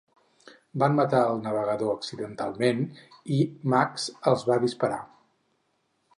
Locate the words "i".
3.37-3.39